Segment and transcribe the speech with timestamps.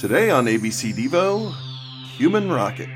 [0.00, 1.54] Today on ABC Devo,
[2.16, 2.88] Human Rocket.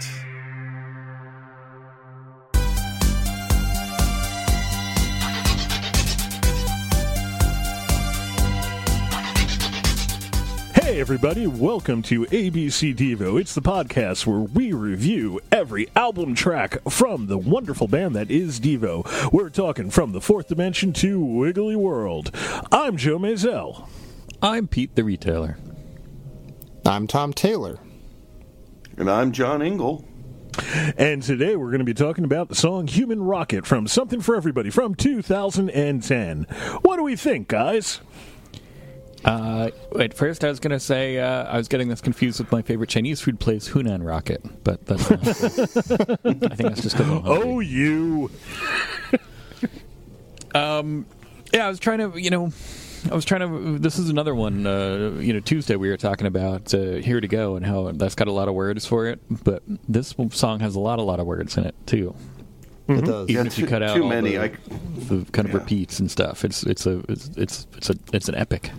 [10.73, 13.39] Hey, everybody, welcome to ABC Devo.
[13.39, 18.59] It's the podcast where we review every album track from the wonderful band that is
[18.59, 19.31] Devo.
[19.31, 22.35] We're talking from the fourth dimension to Wiggly World.
[22.73, 23.91] I'm Joe Mazel.
[24.41, 25.59] I'm Pete the Retailer.
[26.87, 27.79] I'm Tom Taylor.
[28.97, 30.05] And I'm John Engel.
[30.97, 34.37] And today we're going to be talking about the song Human Rocket from Something for
[34.37, 36.43] Everybody from 2010.
[36.83, 38.01] What do we think, guys?
[39.25, 42.53] Uh, at first, I was going to say uh, I was getting this confused with
[42.53, 45.21] my favorite Chinese food place, Hunan Rocket, but that's not.
[45.27, 45.27] I
[46.27, 47.43] think that's just because I'm hungry.
[47.43, 48.31] Oh, you.
[50.55, 51.07] um,
[51.53, 52.53] Yeah, I was trying to, you know,
[53.11, 53.79] I was trying to.
[53.79, 54.67] This is another one.
[54.67, 58.15] Uh, you know, Tuesday we were talking about uh, "Here to Go" and how that's
[58.15, 61.21] got a lot of words for it, but this song has a lot, a lot
[61.21, 62.15] of words in it too.
[62.89, 63.29] It does.
[63.31, 64.33] Even Yeah, if you too- cut out too many.
[64.33, 64.49] the, I-
[65.09, 65.61] the kind of yeah.
[65.61, 68.71] repeats and stuff, it's it's a it's it's it's a it's an epic.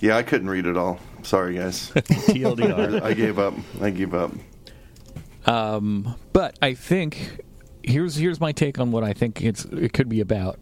[0.00, 0.98] Yeah, I couldn't read it all.
[1.22, 1.90] Sorry, guys.
[1.94, 3.02] TLDR.
[3.02, 3.54] I gave up.
[3.80, 4.32] I gave up.
[5.46, 7.40] Um, but I think
[7.82, 10.58] here's here's my take on what I think it's it could be about.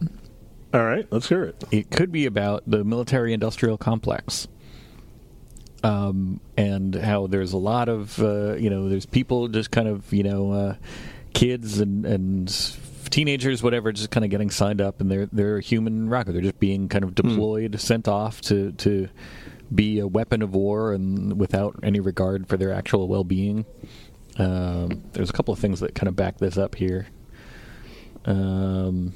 [0.74, 1.64] All right, let's hear it.
[1.70, 4.48] It could be about the military-industrial complex,
[5.82, 10.12] um, and how there's a lot of uh, you know there's people just kind of
[10.12, 10.74] you know uh,
[11.34, 12.76] kids and and
[13.10, 16.42] teenagers whatever just kind of getting signed up and they're they're a human rocket they're
[16.42, 19.08] just being kind of deployed sent off to to
[19.74, 23.64] be a weapon of war and without any regard for their actual well-being.
[24.38, 27.08] Um, there's a couple of things that kind of back this up here.
[28.24, 29.12] Um,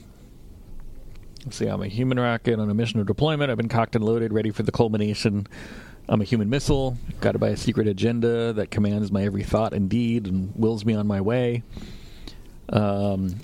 [1.45, 3.51] Let's see, I'm a human rocket on a mission of deployment.
[3.51, 5.47] I've been cocked and loaded, ready for the culmination.
[6.09, 9.89] I'm a human missile, guided by a secret agenda that commands my every thought and
[9.89, 11.63] deed and wills me on my way.
[12.69, 13.37] Um,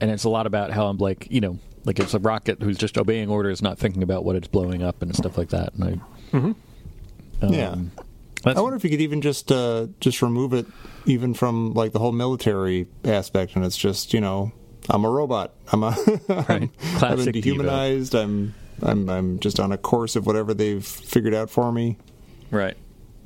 [0.00, 2.78] and it's a lot about how I'm like, you know, like it's a rocket who's
[2.78, 5.74] just obeying orders, not thinking about what it's blowing up and stuff like that.
[5.74, 6.00] And
[6.32, 6.56] I, um,
[7.52, 7.74] Yeah.
[8.42, 10.66] that's- I wonder if you could even just uh, just remove it,
[11.06, 14.52] even from like the whole military aspect, and it's just you know
[14.90, 15.52] I'm a robot.
[15.72, 15.90] I'm a
[16.28, 16.48] Right.
[16.50, 16.70] I'm,
[17.02, 18.14] I've been dehumanized.
[18.14, 21.96] I'm I'm I'm just on a course of whatever they've figured out for me.
[22.50, 22.76] right.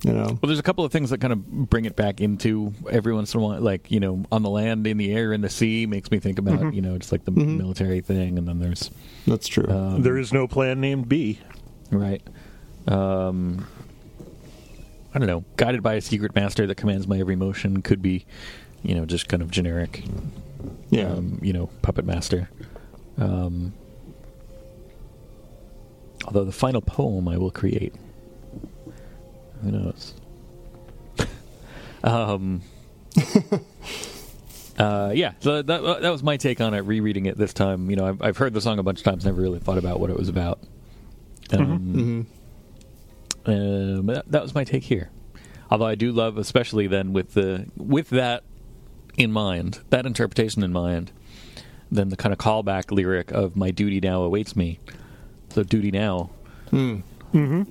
[0.04, 0.24] You know.
[0.24, 3.34] Well, there's a couple of things that kind of bring it back into every once
[3.34, 5.86] in a while, like you know, on the land, in the air, in the sea,
[5.86, 8.90] makes me think about you know, just like the military thing, and then there's
[9.28, 9.68] That's true.
[9.70, 11.38] um, There is no plan named B.
[11.92, 12.20] right.
[12.88, 13.68] Um,
[15.14, 15.44] I don't know.
[15.56, 18.24] Guided by a secret master that commands my every motion could be,
[18.82, 20.02] you know, just kind of generic.
[20.90, 21.12] Yeah.
[21.12, 22.48] Um, you know, puppet master.
[23.18, 23.72] Um,
[26.26, 27.94] although the final poem I will create.
[29.62, 30.14] Who knows?
[32.04, 32.62] um,
[34.78, 36.80] uh, yeah, so that, that was my take on it.
[36.80, 39.24] Rereading it this time, you know, I've, I've heard the song a bunch of times,
[39.24, 40.60] never really thought about what it was about.
[41.52, 42.26] Um,
[43.46, 45.10] um, that, that was my take here.
[45.70, 48.44] Although I do love, especially then with the with that
[49.16, 51.10] in mind, that interpretation in mind,
[51.90, 54.78] then the kind of callback lyric of "My duty now awaits me."
[55.50, 56.30] So duty now,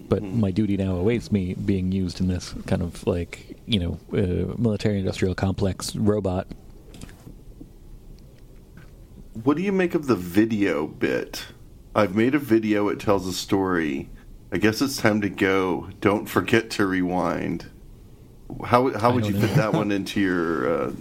[0.09, 3.99] but my duty now awaits me being used in this kind of like you know
[4.13, 6.47] uh, military industrial complex robot.
[9.43, 11.45] What do you make of the video bit?
[11.95, 12.87] I've made a video.
[12.89, 14.09] It tells a story.
[14.51, 15.89] I guess it's time to go.
[16.01, 17.65] Don't forget to rewind.
[18.65, 19.39] How how would you know.
[19.41, 20.91] fit that one into your uh,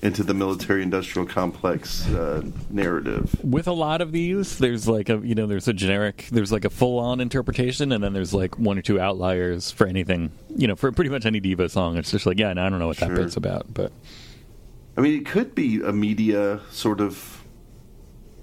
[0.00, 3.34] into the military industrial complex uh, narrative?
[3.42, 6.64] With a lot of these, there's like a you know there's a generic there's like
[6.64, 10.68] a full on interpretation, and then there's like one or two outliers for anything you
[10.68, 11.96] know for pretty much any Devo song.
[11.96, 13.16] It's just like yeah, and I don't know what that Sure.
[13.16, 13.92] bit's about, but
[14.96, 17.42] I mean, it could be a media sort of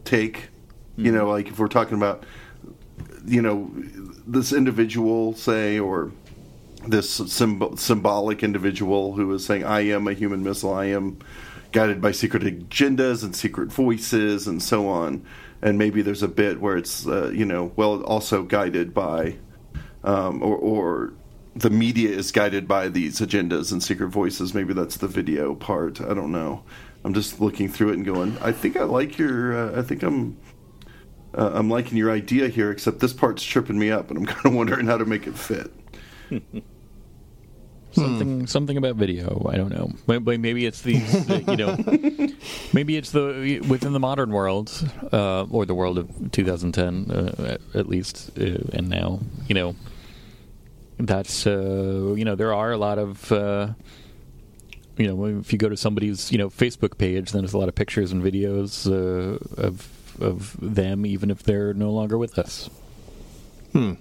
[0.03, 0.49] take.
[0.97, 1.15] You Mm-hmm.
[1.15, 2.23] know, like if we're talking about,
[3.25, 3.69] you know,
[4.25, 6.11] this individual, say, or
[6.87, 11.17] this symb- symbolic individual who is saying, I am a human missile, I am
[11.75, 15.21] guided by secret agendas and secret voices and so on.
[15.61, 19.35] And maybe there's a bit where it's, uh, you know, well, also guided by,
[20.05, 21.13] um, or, or
[21.53, 24.53] the media is guided by these agendas and secret voices.
[24.53, 25.99] Maybe that's the video part.
[25.99, 26.63] I don't know.
[27.03, 30.01] I'm just looking through it and going, I think I like your, uh, I think
[30.01, 30.37] I'm,
[31.37, 34.45] uh, I'm liking your idea here, except this part's tripping me up, and I'm kind
[34.45, 35.73] of wondering how to make it fit.
[37.95, 39.47] something something about video.
[39.49, 39.91] I don't know.
[40.07, 41.77] Maybe, maybe it's these uh, you know
[42.73, 44.71] maybe it's the within the modern world
[45.11, 49.75] uh, or the world of 2010 uh, at, at least uh, and now you know
[50.99, 53.69] that's uh, you know there are a lot of uh,
[54.97, 57.69] you know if you go to somebody's you know Facebook page, then there's a lot
[57.69, 59.89] of pictures and videos uh, of
[60.19, 62.69] of them, even if they're no longer with us.
[63.73, 63.93] Hmm.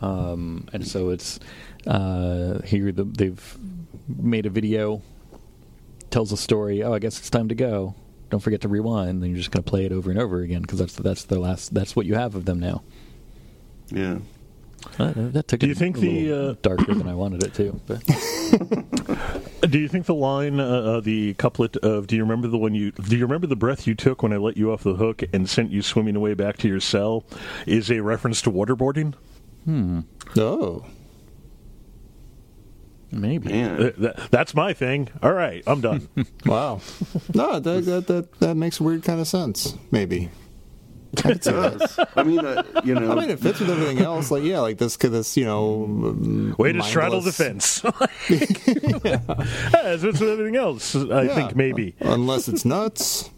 [0.00, 1.40] Um, and so it's
[1.86, 3.58] uh, here the, they've
[4.08, 5.02] made a video
[6.10, 6.82] tells a story.
[6.82, 7.94] Oh, I guess it's time to go.
[8.30, 9.22] Don't forget to rewind.
[9.22, 11.38] Then you're just going to play it over and over again because that's that's the
[11.38, 11.74] last.
[11.74, 12.82] That's what you have of them now.
[13.88, 14.18] Yeah.
[14.98, 17.54] Uh, that took Do it you think a the, uh, darker than I wanted it
[17.54, 17.80] to?
[17.86, 18.02] But
[19.70, 22.74] Do you think the line, uh, uh, the couplet of "Do you remember the one
[22.74, 22.92] you?
[22.92, 25.48] Do you remember the breath you took when I let you off the hook and
[25.48, 27.24] sent you swimming away back to your cell?"
[27.66, 29.14] is a reference to waterboarding?
[29.68, 30.84] Oh.
[33.10, 33.48] maybe.
[33.48, 33.92] Man.
[33.98, 35.08] That- that's my thing.
[35.22, 36.08] All right, I'm done.
[36.46, 36.80] Wow.
[37.34, 39.74] No, that that that, that makes weird kind of sense.
[39.90, 40.28] Maybe.
[41.18, 42.08] I could see that.
[42.14, 44.30] I mean, uh, you know, I mean, it fits with everything else.
[44.30, 47.84] Like, yeah, like this, this, you know, um, Way to straddle the mindless- fence.
[49.74, 51.34] As with everything else, I Yeah.
[51.34, 51.94] think maybe.
[52.00, 53.30] unless it's nuts.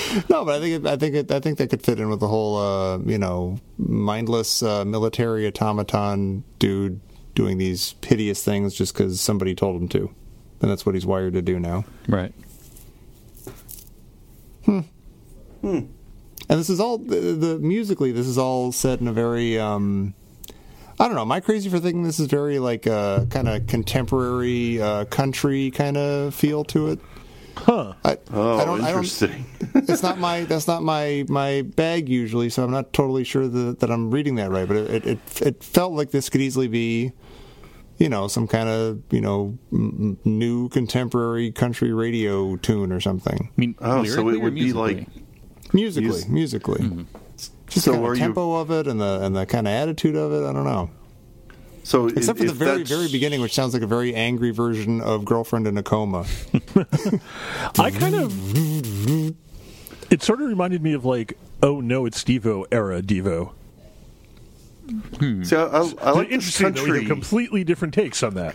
[0.30, 2.20] no, but I think it, I think it, I think that could fit in with
[2.20, 7.00] the whole, uh, you know, mindless uh, military automaton dude
[7.34, 10.14] doing these hideous things just because somebody told him to,
[10.60, 11.84] and that's what he's wired to do now.
[12.08, 12.32] Right.
[14.64, 14.80] Hmm.
[15.60, 15.80] Hmm.
[16.48, 18.12] And this is all the, the musically.
[18.12, 19.58] This is all set in a very.
[19.58, 20.14] Um,
[21.00, 21.22] I don't know.
[21.22, 25.70] Am I crazy for thinking this is very like uh, kind of contemporary uh, country
[25.70, 27.00] kind of feel to it?
[27.56, 27.92] Huh.
[28.04, 28.80] I, oh, I don't.
[28.80, 28.98] I don't.
[29.04, 29.44] interesting.
[29.74, 33.80] it's not my that's not my my bag usually, so I'm not totally sure that,
[33.80, 34.66] that I'm reading that right.
[34.66, 37.12] But it, it it felt like this could easily be,
[37.98, 43.00] you know, some kind of you know m- m- new contemporary country radio tune or
[43.00, 43.50] something.
[43.56, 45.22] I mean, Oh, so it would be like musically?
[45.74, 47.02] Musically, Mus- musically, mm-hmm.
[47.68, 49.66] just So the kind are of you- tempo of it and the and the kind
[49.68, 50.46] of attitude of it.
[50.48, 50.90] I don't know.
[51.84, 55.00] So, Except for the very that's- very beginning, which sounds like a very angry version
[55.00, 56.24] of "Girlfriend in a Coma."
[57.78, 59.34] I kind of.
[60.12, 63.52] It sort of reminded me of like, oh no, it's Devo era Devo.
[65.18, 65.42] Hmm.
[65.42, 66.72] See, I, I, I like Interesting.
[66.72, 66.98] Though, we country.
[67.04, 68.54] have completely different takes on that.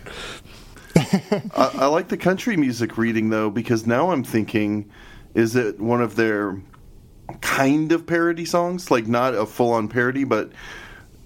[0.96, 4.90] I, I like the country music reading though because now I'm thinking,
[5.34, 6.60] is it one of their
[7.40, 8.90] kind of parody songs?
[8.90, 10.50] Like not a full on parody, but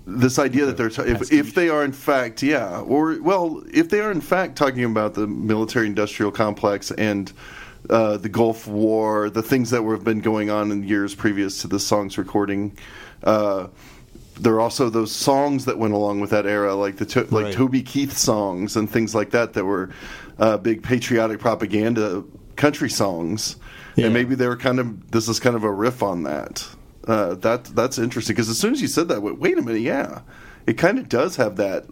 [0.07, 3.89] this idea that they're ta- if, if they are in fact yeah or well if
[3.89, 7.33] they are in fact talking about the military industrial complex and
[7.91, 11.63] uh, the Gulf War, the things that were, have been going on in years previous
[11.63, 12.79] to the song's recording.
[13.25, 13.67] Uh,
[14.39, 17.47] there are also those songs that went along with that era, like the to- like
[17.47, 17.55] Right.
[17.55, 19.91] Toby Keith songs and things like that, that were
[20.39, 22.25] uh, big patriotic propaganda
[22.57, 23.57] country songs.
[23.97, 24.07] Yeah.
[24.07, 26.67] And maybe they were kind of this is kind of a riff on that.
[27.07, 29.63] Uh, that that's interesting because as soon as you said that, I went, wait a
[29.63, 30.21] minute, yeah,
[30.67, 31.85] it kind of does have that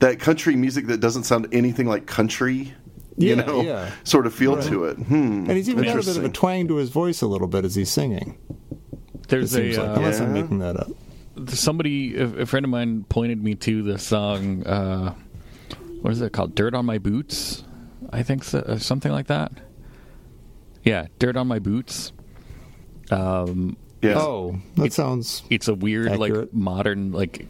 [0.00, 2.74] that country music that doesn't sound anything like country.
[3.16, 3.90] You Yeah, know, yeah.
[4.04, 4.96] sort of feel to it.
[4.96, 5.44] Hmm.
[5.46, 7.64] And he's even got a bit of a twang to his voice a little bit
[7.64, 8.38] as he's singing.
[9.14, 10.88] It There's seems a like, uh, unless I'm making that up.
[11.50, 14.66] somebody, a, a friend of mine, pointed me to the song.
[14.66, 15.14] Uh,
[16.00, 16.54] what is it called?
[16.54, 17.64] "Dirt on My Boots,"
[18.10, 19.52] I think so, uh, something like that.
[20.82, 22.12] Yeah, "Dirt on My Boots."
[23.10, 24.18] Um, Yeah.
[24.18, 27.46] Oh, that sounds it's a weird, like modern, like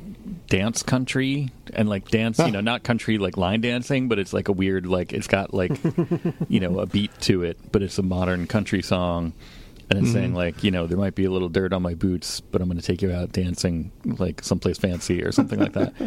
[0.48, 2.38] dance country, and like dance.
[2.38, 5.54] You know, not country like line dancing, but it's like a weird, like it's got
[5.54, 5.72] like
[6.48, 9.32] you know a beat to it, but it's a modern country song.
[9.90, 12.40] And it's saying like, you know, there might be a little dirt on my boots,
[12.40, 15.92] but I'm going to take you out dancing like someplace fancy or something like that.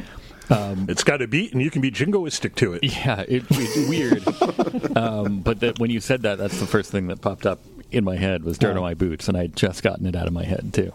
[0.49, 2.83] It's got a beat, and you can be jingoistic to it.
[2.83, 4.95] Yeah, it, it's weird.
[4.97, 7.59] um, but that when you said that, that's the first thing that popped up
[7.95, 10.33] in my head was dirt on my boots, and I'd just gotten it out of
[10.33, 10.91] my head too.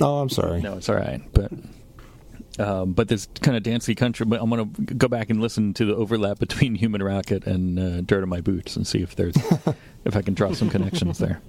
[0.00, 0.60] Oh, I'm sorry.
[0.60, 1.50] No, it's all right, but
[2.58, 4.26] um, but this kind of dancey country.
[4.26, 7.78] But I'm going to go back and listen to the overlap between Human Rocket and
[7.78, 9.36] uh, Dirt on My Boots and see if there's
[10.04, 11.40] if I can draw some connections there.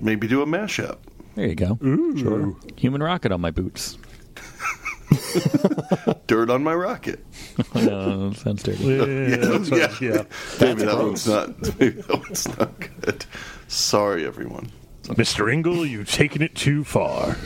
[0.00, 0.98] Maybe do a mashup.
[1.34, 1.78] There you go.
[2.16, 2.56] Sure.
[2.76, 3.96] Human Rocket on my boots.
[6.26, 7.24] Dirt on my rocket.
[7.74, 8.84] No, sounds dirty.
[8.84, 10.22] Yeah, that's what- yeah.
[10.60, 11.26] Maybe that gross.
[11.26, 11.78] one's not.
[11.78, 13.24] Maybe that one's not good.
[13.70, 14.72] Sorry, everyone.
[15.04, 15.50] Mr.
[15.52, 17.36] Ingle, you've taken it too far.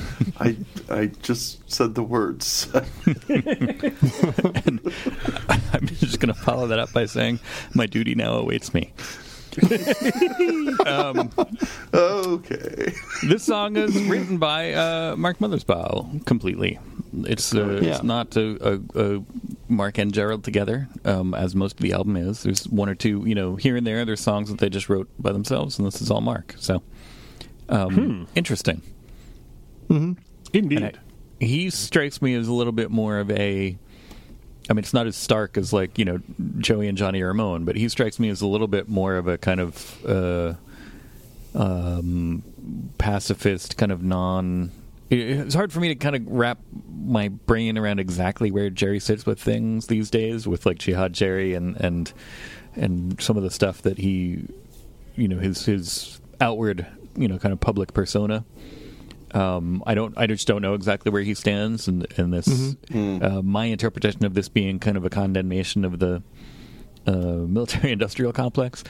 [0.41, 0.57] I
[0.89, 2.67] I just said the words.
[2.75, 2.85] and
[5.73, 7.41] I'm just going to follow that up by saying
[7.75, 8.95] my duty now awaits me.
[10.87, 11.31] um,
[11.93, 12.93] okay.
[13.29, 16.79] this song is written by uh, Mark Mothersbaugh completely.
[17.25, 17.91] It's uh, Yeah.
[17.91, 18.81] it's not a, a,
[19.17, 19.23] a
[19.69, 22.43] Mark and Gerald together, um, as most of the album is.
[22.43, 24.05] There's one or two, you know, here and there.
[24.05, 26.55] There's songs that they just wrote by themselves, and this is all Mark.
[26.59, 26.83] So,
[27.69, 28.83] um, interesting.
[30.53, 30.83] Indeed.
[30.83, 30.93] I-
[31.41, 33.77] he strikes me as a little bit more of a
[34.71, 36.21] I mean, it's not as stark as like you know
[36.59, 39.37] Joey and Johnny Ramone, but he strikes me as a little bit more of a
[39.37, 40.55] kind of uh,
[41.55, 42.43] um,
[42.97, 44.71] pacifist, kind of non.
[45.15, 46.59] It- It's hard for me to kind of wrap
[47.07, 51.55] my brain around exactly where Jerry sits with things these days, with like Jihad Jerry
[51.55, 52.13] and and
[52.77, 54.45] and some of the stuff that he,
[55.17, 58.45] you know, his his outward, you know, kind of public persona.
[59.33, 60.17] Um, I don't.
[60.17, 62.47] I just don't know exactly where he stands, and and this.
[63.23, 66.23] Uh, my interpretation of this being kind of a condemnation of the
[67.07, 68.85] uh, military-industrial complex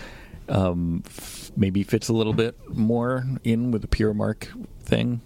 [0.51, 4.51] um, f- maybe fits a little bit more in with the pure mark
[4.83, 5.23] thing.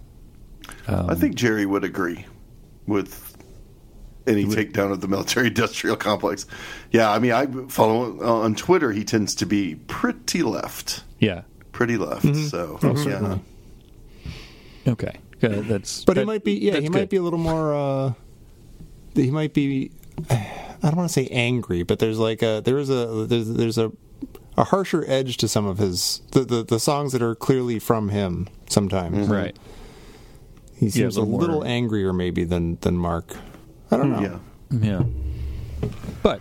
[0.86, 2.26] I think Jerry would agree
[2.86, 3.36] with
[4.26, 6.46] any takedown of the military-industrial complex.
[6.90, 8.92] Yeah, I mean, I follow uh, on Twitter.
[8.92, 11.42] He tends to be pretty left, Yeah.
[11.72, 12.34] pretty left.
[12.36, 13.38] So yeah.
[14.86, 15.18] Okay.
[15.40, 16.04] That's.
[16.04, 17.74] But he might be, yeah, that's he might be a little more.
[17.74, 18.12] Uh,
[19.14, 19.92] he might be.
[20.30, 23.78] I don't want to say angry, but there's like a there is a there's there's
[23.78, 23.90] a
[24.56, 28.08] a harsher edge to some of his the the, the songs that are clearly from
[28.10, 28.48] him.
[28.68, 29.56] Sometimes, right.
[30.78, 33.36] He seems a a little little more- angrier maybe than than Mark.
[33.90, 34.20] I don't know.
[34.20, 34.78] Yeah.
[34.80, 35.02] Yeah.
[36.22, 36.40] But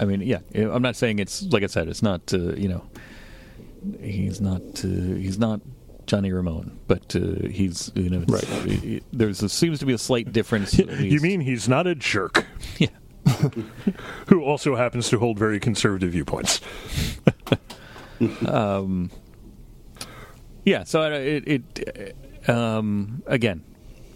[0.00, 2.84] I mean, yeah, I'm not saying it's like I said, it's not uh, you know,
[4.00, 5.60] he's not uh, he's not
[6.06, 8.98] Johnny Ramone, but uh, he's you know, it's, Right.
[8.98, 10.78] uh, there's a, seems to be a slight difference.
[10.78, 12.46] You mean he's not a jerk
[12.78, 12.88] yeah?
[14.28, 16.60] who also happens to hold very conservative viewpoints?
[18.46, 19.10] um,
[20.64, 23.62] Yeah, so it, it um, again,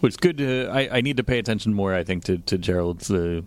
[0.07, 0.37] it's good.
[0.37, 1.93] To, I, I need to pay attention more.
[1.93, 3.41] I think to to Gerald's uh,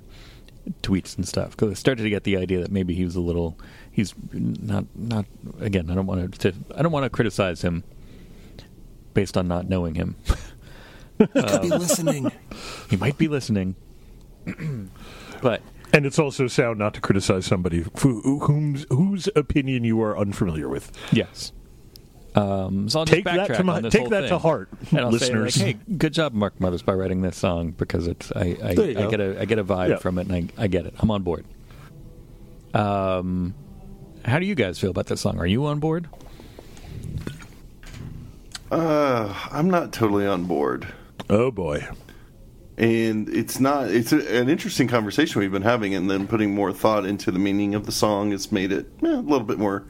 [0.82, 3.20] tweets and stuff because I started to get the idea that maybe he was a
[3.20, 3.58] little.
[3.90, 5.26] He's not not
[5.60, 5.90] again.
[5.90, 6.54] I don't want to.
[6.74, 7.84] I don't want to criticize him
[9.14, 10.16] based on not knowing him.
[11.18, 12.30] Could be listening.
[12.90, 13.74] he might be listening,
[15.42, 20.18] but And it's also sound not to criticize somebody who, whom's, whose opinion you are
[20.18, 20.92] unfamiliar with.
[21.12, 21.52] yes.
[22.36, 24.68] Um, so I'll just Take that to my- on this take whole that to heart,
[24.90, 25.54] and I'll listeners.
[25.54, 28.74] Say like, hey, good job, Mark Mothersbaugh writing this song because it's I I, I
[28.74, 29.10] go.
[29.10, 29.96] get a I get a vibe Yeah.
[29.96, 30.92] from it and I I get it.
[30.98, 31.46] I'm on board.
[32.74, 33.54] Um,
[34.26, 35.38] how do you guys feel about this song?
[35.38, 36.08] Are you on board?
[38.70, 40.86] Uh, I'm not totally on board.
[41.30, 41.86] Oh boy.
[42.76, 46.72] and it's not it's a, an interesting conversation we've been having and then putting more
[46.72, 49.84] thought into the meaning of the song has made it eh, a little bit more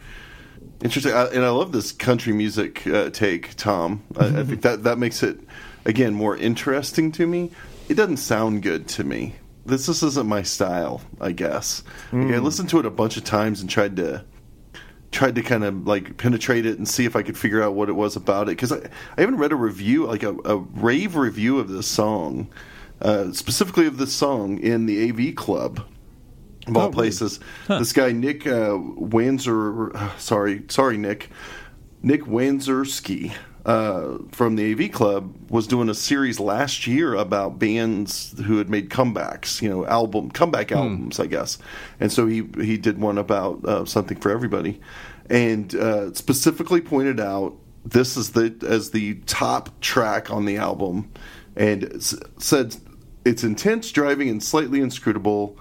[0.83, 4.02] interesting I, and i love this country music uh, take tom.
[4.18, 5.40] I, I think that that makes it
[5.85, 7.50] again more interesting to me.
[7.88, 9.37] It doesn't sound good to me.
[9.64, 11.83] This this isn't my style i guess.
[12.12, 14.25] Like, i listened to it a bunch of times and tried to
[15.12, 17.88] tried to kind of like penetrate it and see if I could figure out what
[17.88, 18.78] it was about it because I,
[19.16, 22.49] I haven't read a review like a, a rave review of this song
[23.00, 25.87] uh, specifically of this song in the AV Club
[26.67, 27.41] of all places.
[27.69, 31.31] This guy Nick uh, Wanser, uh, sorry, sorry Nick,
[32.03, 33.33] Nick Wanserski
[33.65, 38.71] uh, from the AV Club was doing a series last year about bands who had
[38.71, 41.59] made comebacks, you know, album comeback albums, I guess.
[41.99, 44.81] And so he he did one about uh, something for everybody,
[45.29, 51.11] and uh, specifically pointed out this is the as the top track on the album,
[51.57, 52.77] and s- said
[53.25, 55.57] it's intense, driving, and slightly inscrutable.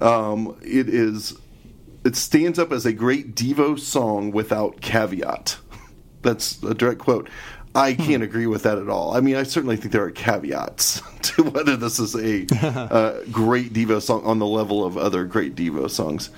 [0.00, 1.36] Um, it is
[2.04, 5.56] it stands up as a great Devo song without caveat.
[6.22, 7.28] That's a direct quote.
[7.76, 9.16] I can't agree with that at all.
[9.16, 13.72] I mean, I certainly think there are caveats to whether this is a uh, great
[13.72, 16.30] Devo song on the level of other great Devo songs.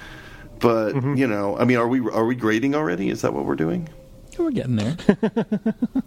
[0.58, 3.10] But you know, I mean, are we are we grading already?
[3.10, 3.88] Is that what we're doing?
[4.38, 4.96] We're getting there.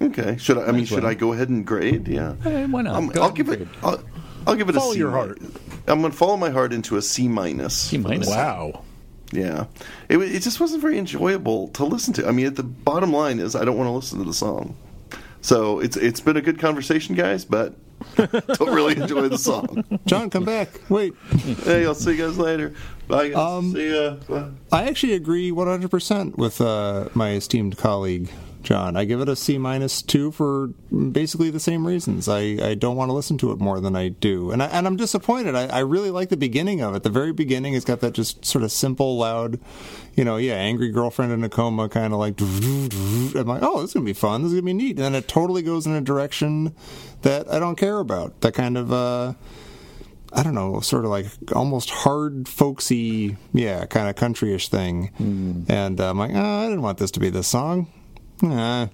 [0.02, 0.38] Okay.
[0.38, 0.66] Should I?
[0.66, 1.06] I mean, should.
[1.06, 2.08] I go ahead and grade?
[2.08, 2.36] Yeah.
[2.46, 2.96] Eh, why not?
[2.96, 3.68] Um, I'll give it.
[3.84, 4.04] I'll,
[4.48, 5.00] I'll give it Follow a C.
[5.00, 5.40] your heart.
[5.90, 7.76] I'm going to follow my heart into a C minus.
[7.76, 8.28] C minus.
[8.28, 8.84] Wow.
[9.32, 9.66] Yeah,
[10.08, 12.28] it it just wasn't very enjoyable to listen to.
[12.28, 14.76] I mean, at the bottom line is I don't want to listen to the song.
[15.42, 17.76] So it's it's been a good conversation, guys, but
[18.16, 19.84] don't really enjoy the song.
[20.06, 20.70] John, come back.
[20.90, 21.14] Wait.
[21.64, 22.74] Hey, I'll see you guys later.
[23.08, 23.30] Bye.
[23.30, 23.38] Guys.
[23.38, 24.16] Um, see ya.
[24.28, 24.50] Bye.
[24.72, 28.30] I actually agree 100% with uh, my esteemed colleague,
[28.62, 28.98] John.
[28.98, 32.28] I give it a C minus two for basically the same reasons.
[32.28, 34.52] I, I don't want to listen to it more than I do.
[34.52, 35.56] And, I, and I'm disappointed.
[35.56, 37.04] I, I really like the beginning of it.
[37.04, 39.60] The very beginning it's got that just sort of simple, loud,
[40.16, 42.40] you know, yeah, angry girlfriend in a coma kind of like.
[42.42, 44.42] I'm like, oh, this is going to be fun.
[44.42, 44.98] This is going to be neat.
[44.98, 46.76] And then it totally goes in a direction
[47.22, 48.42] that I don't care about.
[48.42, 48.92] That kind of.
[48.92, 49.34] Uh,
[50.32, 51.26] I don't know, sort of like
[51.56, 55.10] almost hard folksy, yeah, kind of countryish thing.
[55.68, 57.88] And uh, I'm like, oh, I didn't want this to be this song.
[58.42, 58.88] Nah.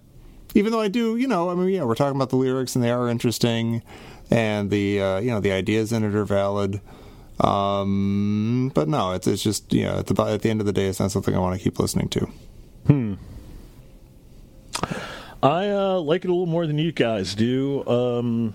[0.54, 2.84] Even though I do, you know, I mean, yeah, we're talking about the lyrics and
[2.84, 3.84] they are interesting,
[4.32, 6.80] and the uh, you know the ideas in it are valid.
[7.42, 10.72] Um, but no, it's it's just you know at the at the end of the
[10.74, 12.30] day, it's not something I want to keep listening to.
[12.88, 13.14] Hmm.
[15.44, 17.86] I uh, like it a little more than you guys do.
[17.88, 18.54] Um,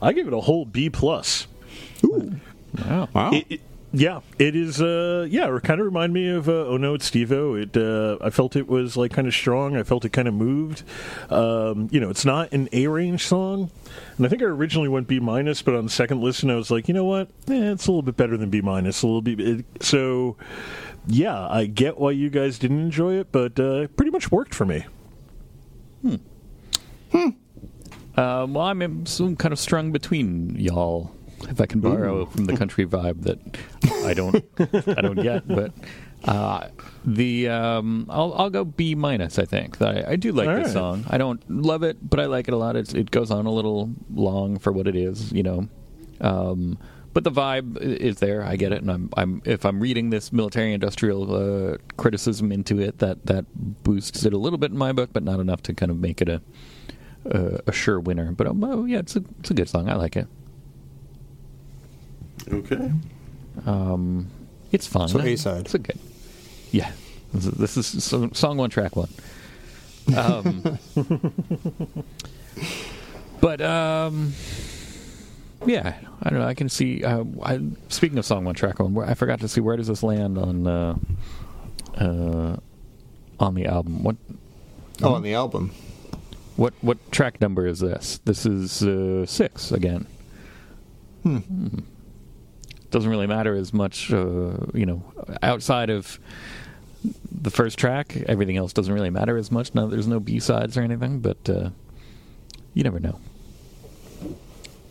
[0.00, 1.46] I give it a whole B plus.
[2.02, 3.08] Wow.
[3.12, 3.30] Wow.
[3.32, 3.60] It, it-
[3.92, 4.80] yeah, it is.
[4.80, 7.60] Uh, yeah, it kind of remind me of uh, Oh No, It's Devo.
[7.60, 7.76] It.
[7.76, 9.76] Uh, I felt it was like kind of strong.
[9.76, 10.82] I felt it kind of moved.
[11.28, 13.70] Um, you know, it's not an A range song,
[14.16, 16.70] and I think I originally went B minus, but on the second listen, I was
[16.70, 17.28] like, you know what?
[17.48, 19.02] Eh, it's a little bit better than B minus.
[19.02, 19.40] A little bit.
[19.40, 20.36] It, so,
[21.06, 24.54] yeah, I get why you guys didn't enjoy it, but uh, it pretty much worked
[24.54, 24.84] for me.
[28.16, 31.12] Um, well, I'm some kind of strung between y'all.
[31.48, 33.38] If I can borrow from the country vibe that
[34.04, 34.44] I don't,
[34.98, 35.72] I don't get, but
[36.24, 36.68] uh,
[37.04, 39.38] the um, I'll I'll go B minus.
[39.38, 40.72] I think I, I do like All this right.
[40.72, 41.04] song.
[41.08, 42.76] I don't love it, but I like it a lot.
[42.76, 45.68] It's, it goes on a little long for what it is, you know.
[46.20, 46.78] Um,
[47.12, 48.44] but the vibe is there.
[48.44, 52.80] I get it, and I'm I'm if I'm reading this military industrial uh, criticism into
[52.80, 53.46] it, that that
[53.82, 56.20] boosts it a little bit in my book, but not enough to kind of make
[56.20, 56.42] it a
[57.24, 58.30] a, a sure winner.
[58.32, 59.88] But um, oh, yeah, it's a it's a good song.
[59.88, 60.28] I like it.
[62.48, 62.92] Okay.
[63.66, 64.28] Um,
[64.72, 65.08] it's fun.
[65.08, 65.60] So A-side.
[65.66, 65.98] It's a good.
[66.70, 66.92] Yeah,
[67.32, 69.08] this is, this is so- song one, track one.
[70.16, 70.78] Um,
[73.40, 74.32] but um,
[75.66, 76.46] yeah, I don't know.
[76.46, 77.04] I can see.
[77.04, 80.02] Uh, I, speaking of song one, track one, I forgot to see where does this
[80.02, 80.96] land on uh,
[81.96, 82.56] uh,
[83.38, 84.02] on the album.
[84.02, 84.16] What
[85.02, 85.72] oh, on the album.
[86.56, 88.20] what what track number is this?
[88.24, 90.06] This is uh, six again.
[91.22, 91.38] Hmm.
[92.90, 95.02] Doesn't really matter as much, uh, you know,
[95.42, 96.18] outside of
[97.30, 98.16] the first track.
[98.26, 99.74] Everything else doesn't really matter as much.
[99.74, 101.70] No, there's no B sides or anything, but uh,
[102.74, 103.18] you never know.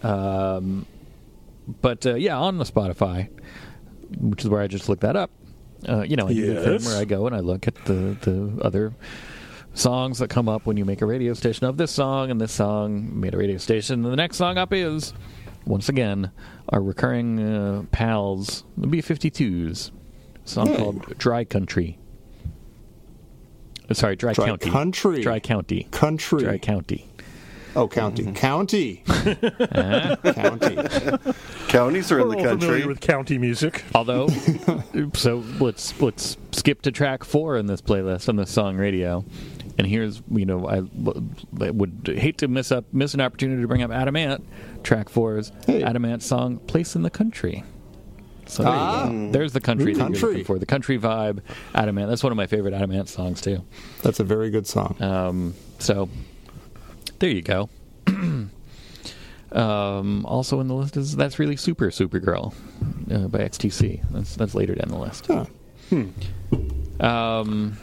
[0.01, 0.86] Um,
[1.82, 3.29] but uh, yeah, on the Spotify,
[4.18, 5.32] which is where I just looked that up.
[5.88, 6.86] Uh, you know, I do the thing Yes.
[6.86, 8.93] where I go and I look at the the other
[9.74, 12.52] songs that come up when you make a radio station of this song and this
[12.52, 14.04] song made a radio station.
[14.04, 15.13] And the next song up is
[15.65, 16.32] once again
[16.69, 19.91] our recurring uh, pals, the B52s,
[20.45, 20.78] song Hey.
[20.78, 21.98] called "Dry Country."
[23.89, 24.69] Uh, Sorry, Dry, Dry County.
[24.69, 25.22] Country.
[25.22, 25.88] Dry County.
[25.91, 26.43] Country.
[26.43, 27.06] Dry County.
[27.76, 28.24] Oh, county.
[28.24, 28.34] Mm-hmm.
[28.34, 29.04] County.
[30.34, 30.76] County.
[31.67, 32.86] Counties are in We're the all familiar country.
[32.88, 33.84] with county music.
[33.93, 34.28] Although,
[35.13, 39.24] so let's let's skip to track four in this playlist on the song radio,
[39.80, 40.78] and here's you know I,
[41.65, 44.46] I would hate to miss up miss an opportunity to bring up Adam Ant,
[44.84, 47.63] Track four is Adam Ant song "Place in the Country."
[48.46, 49.06] So Ah.
[49.06, 49.32] there you go.
[49.32, 50.20] there's the country that Country.
[50.20, 50.60] you're looking for.
[50.60, 51.39] The country vibe,
[51.74, 52.10] Adam Ant.
[52.10, 53.63] That's one of my favorite Adam Ant songs too.
[54.04, 54.96] That's a very good song.
[55.02, 56.10] Um, so
[57.20, 57.70] there you go.
[59.52, 62.54] um, also in the list is that's really super Supergirl
[63.12, 64.02] uh, by XTC.
[64.12, 65.28] That's that's later down the list.
[65.28, 65.46] Huh.
[67.00, 67.78] Um,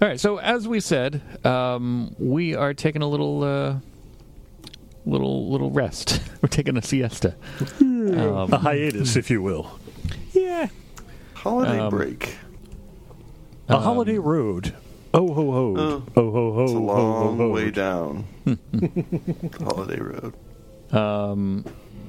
[0.00, 0.20] all right.
[0.20, 3.76] So as we said, um, we are taking a little uh,
[5.06, 6.20] little little rest.
[6.42, 7.34] We're taking a siesta.
[7.80, 9.78] Um, A hiatus, if you will.
[10.32, 10.68] yeah.
[11.34, 12.36] Holiday Um, break.
[13.68, 14.74] A holiday road.
[15.14, 15.74] Oh ho ho.
[15.76, 16.04] Oh.
[16.16, 16.62] oh ho ho.
[16.64, 16.86] It's a ho, ho,
[17.26, 17.50] long ho.
[17.50, 18.26] way down.
[19.60, 20.34] Holiday road.
[20.92, 21.64] Um,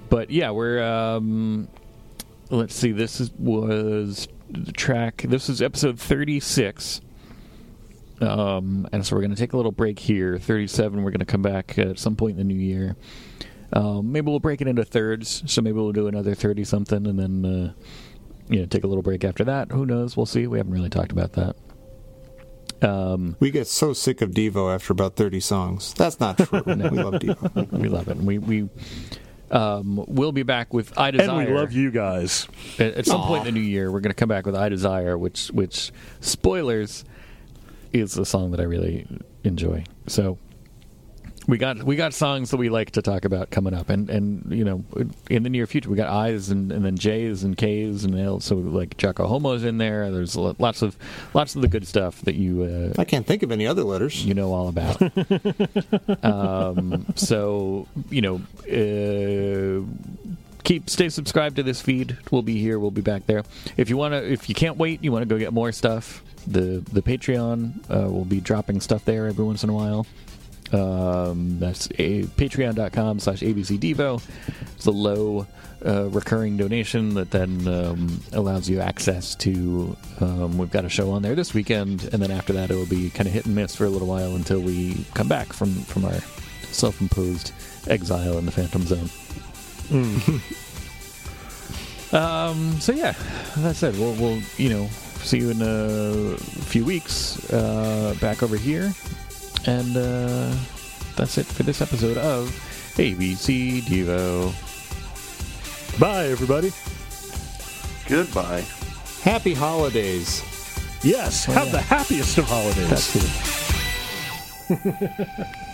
[0.09, 1.67] but yeah, we're um,
[2.49, 2.91] let's see.
[2.91, 5.23] This is, was the track.
[5.27, 7.01] This is episode thirty-six.
[8.21, 10.37] Um, and so we're going to take a little break here.
[10.37, 11.03] Thirty-seven.
[11.03, 12.95] We're going to come back at some point in the new year.
[13.73, 15.43] Um, maybe we'll break it into thirds.
[15.51, 17.73] So maybe we'll do another thirty something, and then uh,
[18.49, 19.71] you know take a little break after that.
[19.71, 20.15] Who knows?
[20.15, 20.45] We'll see.
[20.47, 21.55] We haven't really talked about that.
[22.81, 25.93] Um, We get so sick of Devo after about 30 songs.
[25.93, 26.63] That's not true.
[26.65, 27.71] we love Devo.
[27.71, 28.17] we love it.
[28.17, 28.69] And we we
[29.51, 31.41] um, we'll be back with I Desire.
[31.41, 32.47] And we love you guys.
[32.79, 34.69] At, at some point in the new year, we're going to come back with "I
[34.69, 37.03] Desire," which, which spoilers,
[37.93, 39.07] is a song that I really
[39.43, 39.83] enjoy.
[40.07, 40.37] So
[41.47, 44.45] we got we got songs that we like to talk about coming up, and and
[44.51, 44.83] you know
[45.29, 48.45] in the near future we got I's and, and then J's and K's and L's.
[48.45, 50.11] So like Jocko Homo's in there.
[50.11, 50.95] There's lots of
[51.33, 54.23] lots of the good stuff that you uh, I can't think of any other letters.
[54.25, 55.01] you know all about.
[56.23, 59.81] um, so you know, uh,
[60.63, 62.17] keep stay subscribed to this feed.
[62.31, 62.79] We'll be here.
[62.79, 63.43] We'll be back there.
[63.77, 66.23] If you want to, if you can't wait, you want to go get more stuff.
[66.47, 70.05] The the Patreon uh, will be dropping stuff there every once in a while.
[70.73, 74.21] Um, that's a patreon.com slash abcdevo.
[74.75, 75.45] It's a low
[75.85, 79.95] uh, recurring donation that then um, allows you access to.
[80.21, 82.85] Um, we've got a show on there this weekend, and then after that, it will
[82.85, 85.73] be kind of hit and miss for a little while until we come back from
[85.73, 86.19] from our
[86.71, 87.51] self-imposed
[87.87, 89.09] exile in the Phantom Zone.
[92.13, 93.13] Um, so yeah,
[93.57, 93.95] that's it.
[93.95, 94.87] We'll, we'll you know
[95.23, 98.91] see you in a few weeks uh, back over here,
[99.65, 100.53] and uh,
[101.15, 102.49] that's it for this episode of
[102.95, 104.51] ABC Devo.
[105.99, 106.71] Bye, everybody.
[108.09, 108.65] Goodbye.
[109.21, 110.43] Happy holidays.
[111.03, 111.71] Yes, have yeah.
[111.71, 113.15] the happiest of holidays.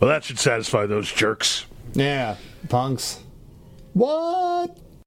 [0.00, 1.66] Well, that should satisfy those jerks.
[1.94, 2.36] Yeah,
[2.68, 3.20] punks.
[3.94, 4.78] What?